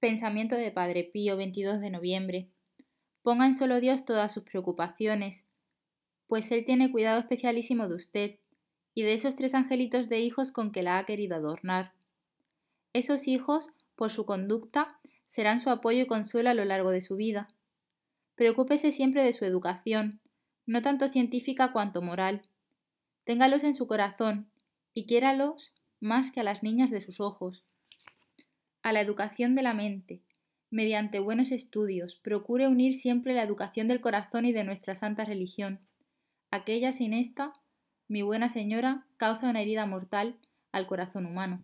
[0.00, 2.48] Pensamiento de Padre Pío, 22 de noviembre.
[3.22, 5.44] Ponga en solo Dios todas sus preocupaciones,
[6.26, 8.36] pues Él tiene cuidado especialísimo de usted
[8.94, 11.92] y de esos tres angelitos de hijos con que la ha querido adornar.
[12.94, 14.88] Esos hijos, por su conducta,
[15.28, 17.48] serán su apoyo y consuelo a lo largo de su vida.
[18.36, 20.18] Preocúpese siempre de su educación,
[20.64, 22.40] no tanto científica cuanto moral.
[23.24, 24.50] Téngalos en su corazón
[24.94, 27.64] y quiéralos más que a las niñas de sus ojos
[28.82, 30.22] a la educación de la mente.
[30.70, 35.80] Mediante buenos estudios, procure unir siempre la educación del corazón y de nuestra santa religión.
[36.50, 37.52] Aquella sin esta,
[38.08, 40.36] mi buena señora, causa una herida mortal
[40.72, 41.60] al corazón humano.